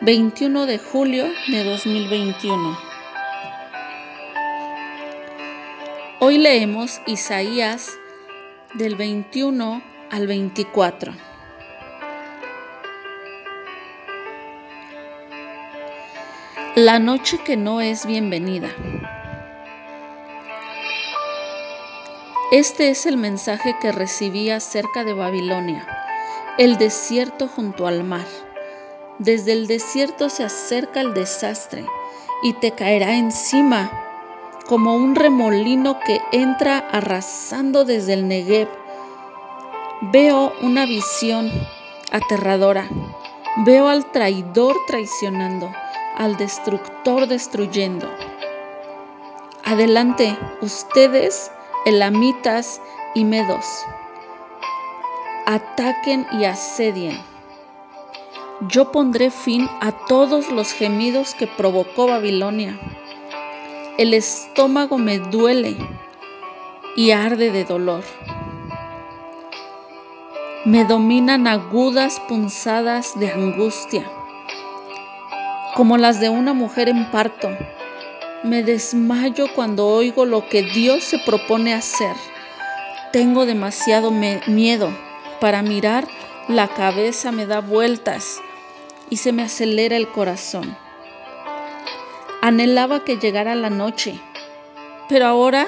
[0.00, 2.78] 21 de julio de 2021.
[6.18, 7.92] Hoy leemos Isaías
[8.74, 11.14] del 21 al 24.
[16.74, 18.68] La noche que no es bienvenida.
[22.50, 25.86] Este es el mensaje que recibí acerca de Babilonia,
[26.58, 28.43] el desierto junto al mar
[29.18, 31.86] desde el desierto se acerca el desastre
[32.42, 33.90] y te caerá encima
[34.66, 38.68] como un remolino que entra arrasando desde el Negev.
[40.12, 41.50] Veo una visión
[42.10, 42.88] aterradora.
[43.58, 45.70] Veo al traidor traicionando,
[46.16, 48.10] al destructor destruyendo.
[49.64, 51.52] Adelante, ustedes,
[51.86, 52.80] elamitas
[53.14, 53.64] y medos.
[55.46, 57.33] Ataquen y asedien
[58.68, 62.78] yo pondré fin a todos los gemidos que provocó Babilonia.
[63.98, 65.76] El estómago me duele
[66.96, 68.04] y arde de dolor.
[70.64, 74.10] Me dominan agudas punzadas de angustia,
[75.74, 77.50] como las de una mujer en parto.
[78.42, 82.16] Me desmayo cuando oigo lo que Dios se propone hacer.
[83.12, 84.90] Tengo demasiado miedo
[85.40, 86.06] para mirar,
[86.48, 88.40] la cabeza me da vueltas
[89.10, 90.76] y se me acelera el corazón.
[92.42, 94.20] Anhelaba que llegara la noche,
[95.08, 95.66] pero ahora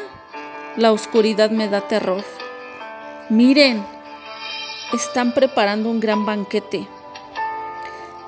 [0.76, 2.24] la oscuridad me da terror.
[3.30, 3.84] Miren,
[4.92, 6.86] están preparando un gran banquete.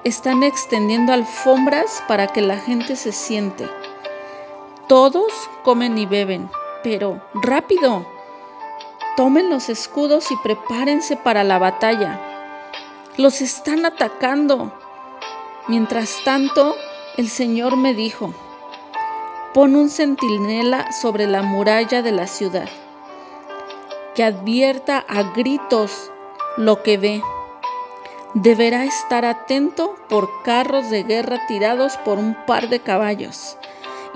[0.05, 3.69] Están extendiendo alfombras para que la gente se siente.
[4.87, 5.33] Todos
[5.63, 6.51] comen y beben,
[6.83, 8.07] pero rápido.
[9.17, 12.21] Tomen los escudos y prepárense para la batalla.
[13.19, 14.73] Los están atacando.
[15.69, 16.77] Mientras tanto,
[17.19, 18.33] el Señor me dijo,
[19.53, 22.71] pon un centinela sobre la muralla de la ciudad,
[24.15, 26.11] que advierta a gritos
[26.57, 27.23] lo que ve.
[28.33, 33.59] Deberá estar atento por carros de guerra tirados por un par de caballos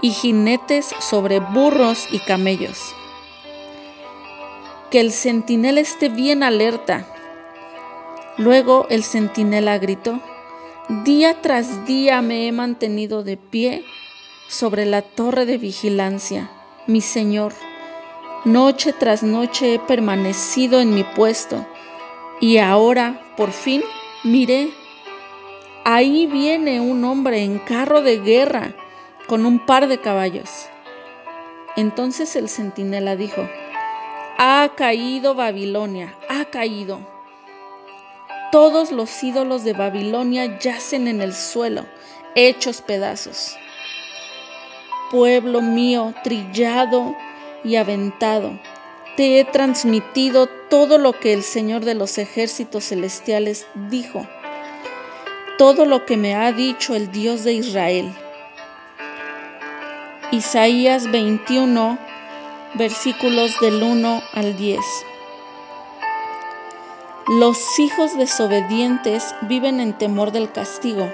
[0.01, 2.95] y jinetes sobre burros y camellos.
[4.91, 7.07] Que el centinela esté bien alerta.
[8.39, 10.19] Luego el centinela gritó,
[10.89, 13.85] Día tras día me he mantenido de pie
[14.49, 16.51] sobre la torre de vigilancia,
[16.89, 17.53] mi Señor.
[18.45, 21.65] Noche tras noche he permanecido en mi puesto
[22.41, 23.85] y ahora, por fin,
[24.25, 24.71] miré.
[25.85, 28.75] Ahí viene un hombre en carro de guerra
[29.29, 30.67] con un par de caballos.
[31.77, 33.49] Entonces el centinela dijo,
[34.37, 36.99] ha caído Babilonia, ha caído
[38.53, 41.87] todos los ídolos de Babilonia yacen en el suelo,
[42.35, 43.57] hechos pedazos.
[45.11, 47.17] Pueblo mío, trillado
[47.65, 48.61] y aventado,
[49.17, 54.29] te he transmitido todo lo que el Señor de los ejércitos celestiales dijo,
[55.57, 58.15] todo lo que me ha dicho el Dios de Israel.
[60.31, 61.99] Isaías 21,
[62.75, 64.79] versículos del 1 al 10.
[67.39, 71.09] Los hijos desobedientes viven en temor del castigo,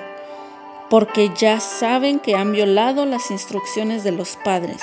[0.91, 4.83] porque ya saben que han violado las instrucciones de los padres.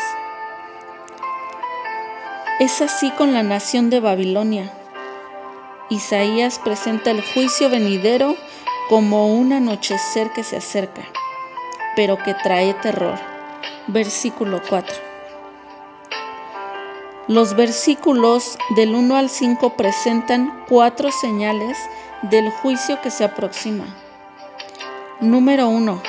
[2.62, 4.72] Es así con la nación de Babilonia.
[5.90, 8.38] Isaías presenta el juicio venidero
[8.88, 11.02] como un anochecer que se acerca,
[11.98, 13.20] pero que trae terror.
[13.88, 15.15] Versículo 4.
[17.28, 21.76] Los versículos del 1 al 5 presentan cuatro señales
[22.22, 23.86] del juicio que se aproxima.
[25.22, 26.04] Número 1.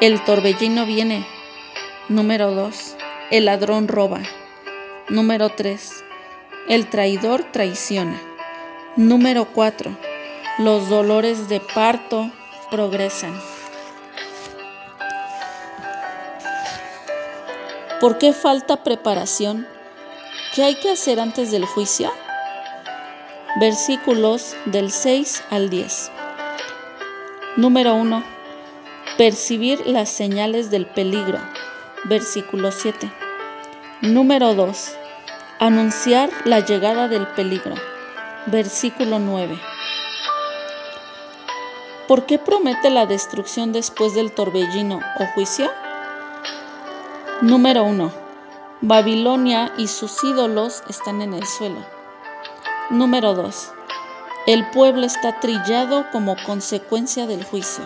[0.00, 1.26] El torbellino viene.
[2.08, 2.96] Número 2.
[3.30, 4.20] El ladrón roba.
[5.10, 6.04] Número 3.
[6.70, 8.18] El traidor traiciona.
[8.96, 9.94] Número 4.
[10.60, 12.30] Los dolores de parto
[12.70, 13.38] progresan.
[18.00, 19.66] ¿Por qué falta preparación?
[20.54, 22.12] ¿Qué hay que hacer antes del juicio?
[23.60, 26.10] Versículos del 6 al 10.
[27.56, 28.24] Número 1.
[29.16, 31.38] Percibir las señales del peligro.
[32.04, 33.10] versículo 7.
[34.02, 34.96] Número 2.
[35.58, 37.74] Anunciar la llegada del peligro,
[38.46, 39.58] versículo 9.
[42.06, 45.68] ¿Por qué promete la destrucción después del torbellino o juicio?
[47.42, 48.27] Número 1.
[48.80, 51.84] Babilonia y sus ídolos están en el suelo.
[52.90, 53.72] Número 2.
[54.46, 57.82] El pueblo está trillado como consecuencia del juicio.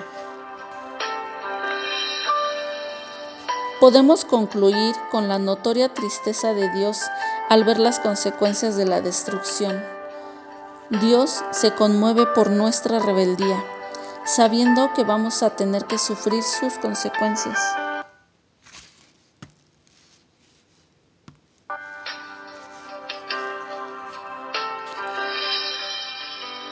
[3.81, 7.01] Podemos concluir con la notoria tristeza de Dios
[7.49, 9.83] al ver las consecuencias de la destrucción.
[11.01, 13.65] Dios se conmueve por nuestra rebeldía,
[14.27, 17.59] sabiendo que vamos a tener que sufrir sus consecuencias.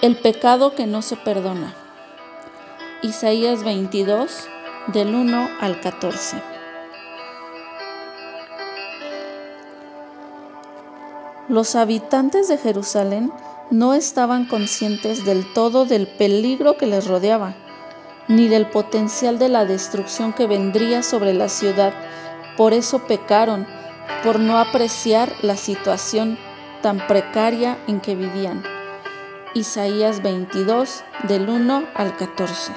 [0.03, 1.75] El pecado que no se perdona.
[3.03, 4.49] Isaías 22,
[4.95, 6.43] del 1 al 14.
[11.51, 13.31] Los habitantes de Jerusalén
[13.71, 17.55] no estaban conscientes del todo del peligro que les rodeaba,
[18.27, 21.93] ni del potencial de la destrucción que vendría sobre la ciudad.
[22.57, 23.67] Por eso pecaron,
[24.25, 26.39] por no apreciar la situación
[26.81, 28.80] tan precaria en que vivían.
[29.55, 32.73] Isaías 22 del 1 al 14.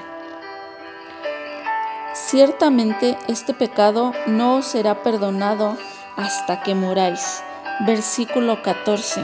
[2.14, 5.78] Ciertamente este pecado no os será perdonado
[6.18, 7.44] hasta que moráis.
[7.86, 9.22] Versículo 14.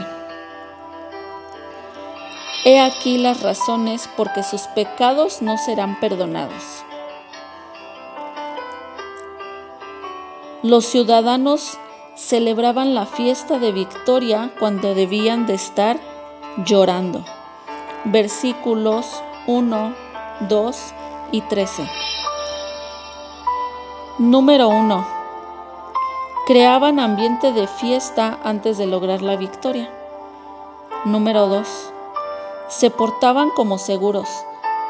[2.64, 6.84] He aquí las razones porque sus pecados no serán perdonados.
[10.62, 11.78] Los ciudadanos
[12.14, 15.98] celebraban la fiesta de victoria cuando debían de estar
[16.64, 17.24] llorando
[18.04, 19.94] versículos 1,
[20.48, 20.94] 2
[21.32, 21.86] y 13.
[24.18, 25.06] Número 1.
[26.46, 29.90] Creaban ambiente de fiesta antes de lograr la victoria.
[31.04, 31.92] Número 2.
[32.68, 34.28] Se portaban como seguros,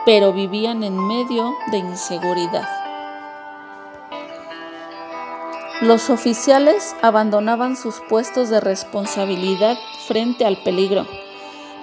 [0.04, 2.68] pero vivían en medio de inseguridad.
[5.80, 9.76] Los oficiales abandonaban sus puestos de responsabilidad
[10.06, 11.06] frente al peligro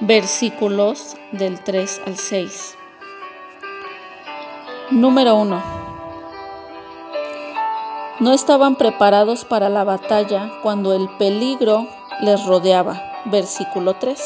[0.02, 2.78] versículos del 3 al 6.
[4.92, 5.64] Número 1.
[8.20, 11.88] No estaban preparados para la batalla cuando el peligro
[12.22, 13.02] les rodeaba.
[13.26, 14.20] Versículo 3.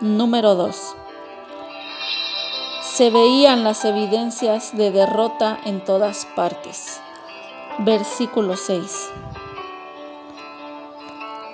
[0.00, 0.96] Número 2.
[2.82, 7.00] Se veían las evidencias de derrota en todas partes.
[7.78, 9.10] Versículo 6.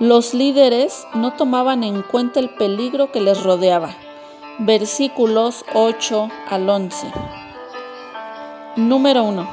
[0.04, 3.96] Los líderes no tomaban en cuenta el peligro que les rodeaba.
[4.58, 7.10] Versículos 8 al 11.
[8.76, 9.48] Número 1.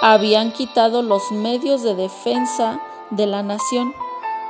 [0.00, 2.80] Habían quitado los medios de defensa
[3.10, 3.92] de la nación.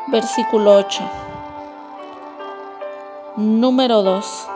[0.07, 1.03] Versículo 8.
[3.39, 4.47] Número 2.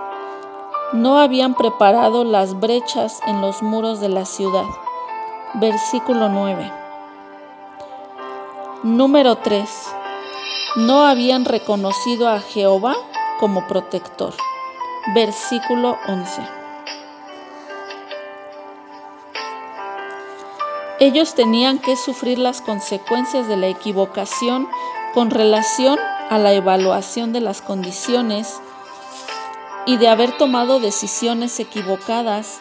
[0.92, 4.66] No habían preparado las brechas en los muros de la ciudad.
[5.54, 6.72] Versículo 9.
[8.84, 9.96] Número 3
[10.76, 12.96] no habían reconocido a Jehová
[13.38, 14.34] como protector.
[15.14, 16.42] Versículo 11.
[21.00, 24.68] Ellos tenían que sufrir las consecuencias de la equivocación
[25.12, 25.98] con relación
[26.30, 28.60] a la evaluación de las condiciones
[29.84, 32.60] y de haber tomado decisiones equivocadas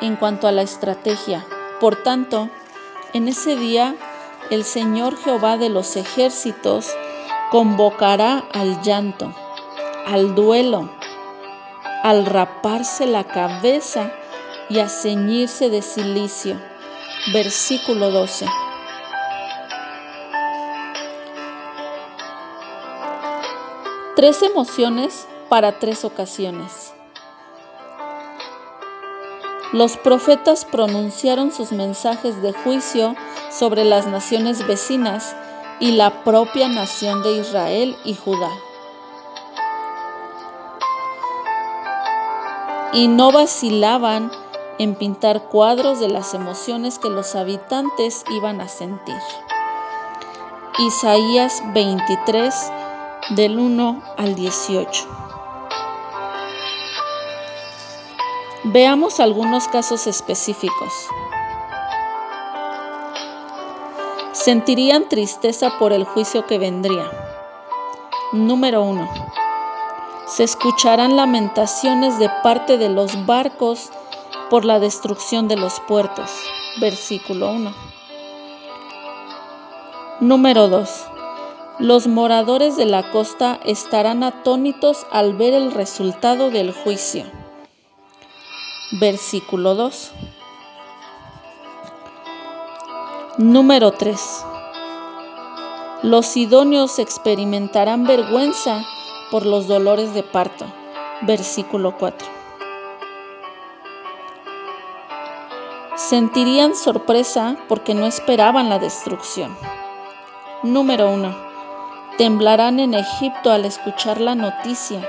[0.00, 1.46] en cuanto a la estrategia.
[1.80, 2.50] Por tanto,
[3.14, 3.94] en ese día
[4.50, 6.94] el Señor Jehová de los ejércitos
[7.50, 9.32] convocará al llanto,
[10.06, 10.88] al duelo,
[12.02, 14.10] al raparse la cabeza
[14.68, 16.60] y a ceñirse de silicio.
[17.32, 18.46] Versículo 12.
[24.16, 26.94] Tres emociones para tres ocasiones.
[29.72, 33.14] Los profetas pronunciaron sus mensajes de juicio
[33.50, 35.36] sobre las naciones vecinas
[35.80, 38.50] y la propia nación de Israel y Judá.
[42.92, 44.30] Y no vacilaban
[44.78, 49.20] en pintar cuadros de las emociones que los habitantes iban a sentir.
[50.78, 52.54] Isaías 23
[53.30, 55.06] del 1 al 18.
[58.64, 60.92] Veamos algunos casos específicos.
[64.46, 67.10] Sentirían tristeza por el juicio que vendría.
[68.32, 69.10] Número 1.
[70.28, 73.90] Se escucharán lamentaciones de parte de los barcos
[74.48, 76.30] por la destrucción de los puertos.
[76.80, 77.74] Versículo 1.
[80.20, 80.90] Número 2.
[81.80, 87.24] Los moradores de la costa estarán atónitos al ver el resultado del juicio.
[89.00, 90.12] Versículo 2.
[93.38, 94.46] Número 3.
[96.02, 98.82] Los idóneos experimentarán vergüenza
[99.30, 100.64] por los dolores de parto.
[101.20, 102.26] Versículo 4.
[105.96, 109.54] Sentirían sorpresa porque no esperaban la destrucción.
[110.62, 111.36] Número 1.
[112.16, 115.06] Temblarán en Egipto al escuchar la noticia.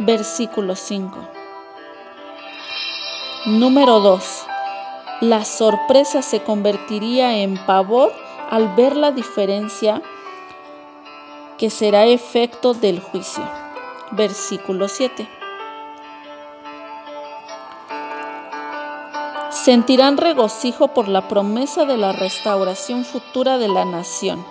[0.00, 1.16] Versículo 5.
[3.46, 4.41] Número 2.
[5.22, 8.12] La sorpresa se convertiría en pavor
[8.50, 10.02] al ver la diferencia
[11.58, 13.44] que será efecto del juicio.
[14.10, 15.28] Versículo 7.
[19.50, 24.44] Sentirán regocijo por la promesa de la restauración futura de la nación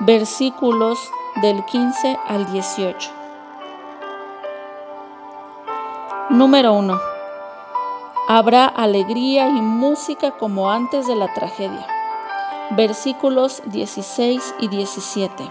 [0.00, 0.98] versículos
[1.42, 3.10] del 15 al 18.
[6.30, 7.15] Número 1.
[8.28, 11.86] Habrá alegría y música como antes de la tragedia.
[12.70, 15.48] Versículos 16 y 17.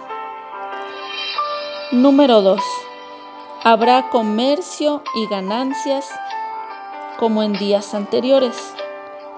[1.94, 2.60] Número 2.
[3.64, 6.06] Habrá comercio y ganancias
[7.18, 8.58] como en días anteriores.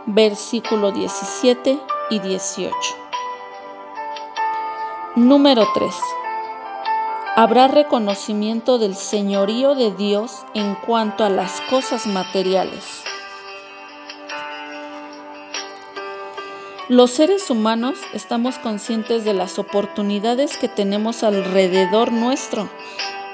[0.08, 1.80] Versículo 17
[2.10, 2.76] y 18.
[5.16, 5.94] Número 3.
[7.36, 13.07] Habrá reconocimiento del señorío de Dios en cuanto a las cosas materiales.
[16.90, 22.70] Los seres humanos estamos conscientes de las oportunidades que tenemos alrededor nuestro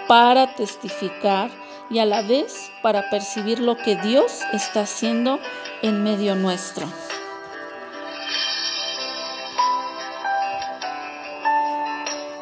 [0.07, 1.51] para testificar
[1.87, 5.37] y a la vez para percibir lo que Dios está haciendo
[5.83, 6.87] en medio nuestro.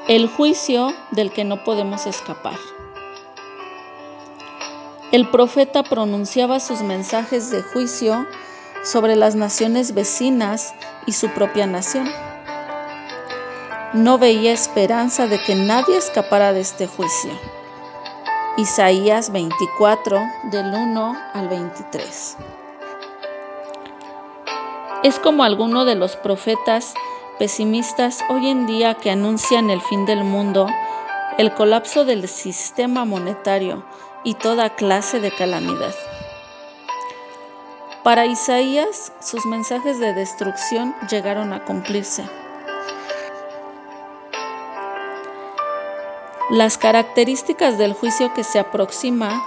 [0.07, 2.57] El juicio del que no podemos escapar.
[5.11, 8.25] El profeta pronunciaba sus mensajes de juicio
[8.85, 10.73] sobre las naciones vecinas
[11.05, 12.09] y su propia nación.
[13.93, 17.31] No veía esperanza de que nadie escapara de este juicio.
[18.57, 20.19] Isaías 24
[20.51, 22.37] del 1 al 23.
[25.03, 26.93] Es como alguno de los profetas
[27.39, 30.67] pesimistas hoy en día que anuncian el fin del mundo,
[31.37, 33.83] el colapso del sistema monetario
[34.23, 35.95] y toda clase de calamidad.
[38.03, 42.23] Para Isaías, sus mensajes de destrucción llegaron a cumplirse.
[46.49, 49.39] Las características del juicio que se aproxima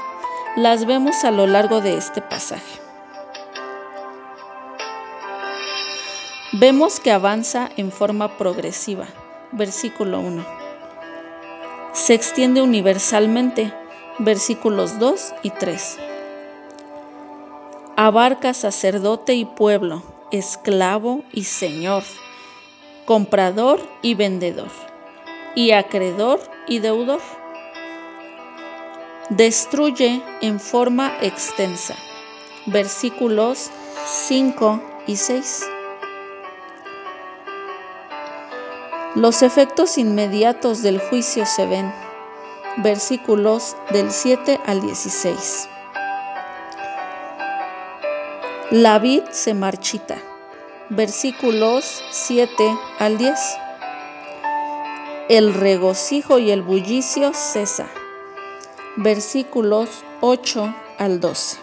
[0.54, 2.80] las vemos a lo largo de este pasaje.
[6.52, 9.08] Vemos que avanza en forma progresiva.
[9.50, 10.46] Versículo 1.
[11.92, 13.74] Se extiende universalmente.
[14.20, 16.13] Versículos 2 y 3.
[17.96, 22.02] Abarca sacerdote y pueblo, esclavo y señor,
[23.04, 24.70] comprador y vendedor,
[25.54, 27.20] y acreedor y deudor.
[29.28, 31.94] Destruye en forma extensa.
[32.66, 33.70] Versículos
[34.06, 35.64] 5 y 6.
[39.14, 41.94] Los efectos inmediatos del juicio se ven.
[42.78, 45.68] Versículos del 7 al 16.
[48.76, 50.16] La vid se marchita.
[50.88, 53.38] Versículos 7 al 10.
[55.28, 57.86] El regocijo y el bullicio cesa.
[58.96, 59.88] Versículos
[60.22, 61.56] 8 al 12.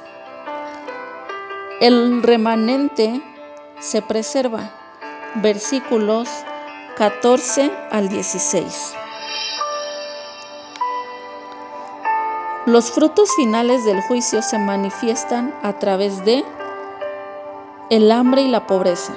[1.82, 3.22] El remanente
[3.82, 4.72] se preserva.
[5.36, 6.30] Versículos
[6.96, 8.94] 14 al 16.
[12.68, 16.46] Los frutos finales del juicio se manifiestan a través de
[17.92, 19.14] el hambre y la pobreza.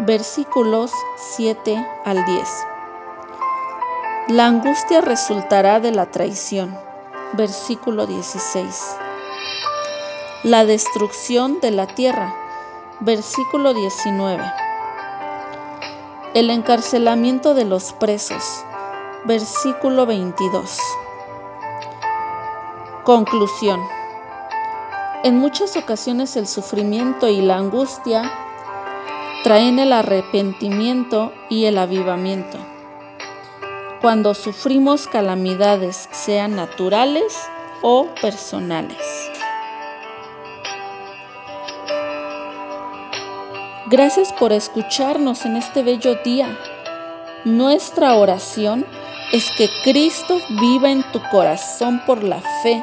[0.00, 2.48] Versículos 7 al 10.
[4.28, 6.78] La angustia resultará de la traición.
[7.32, 8.96] Versículo 16.
[10.42, 12.34] La destrucción de la tierra.
[13.00, 14.44] Versículo 19
[16.32, 18.64] el encarcelamiento de los presos.
[19.24, 20.78] Versículo 22.
[23.02, 23.99] Conclusión.
[25.22, 28.22] En muchas ocasiones el sufrimiento y la angustia
[29.44, 32.56] traen el arrepentimiento y el avivamiento.
[34.00, 37.38] Cuando sufrimos calamidades, sean naturales
[37.82, 38.96] o personales.
[43.90, 46.58] Gracias por escucharnos en este bello día.
[47.44, 48.86] Nuestra oración
[49.32, 52.82] es que Cristo viva en tu corazón por la fe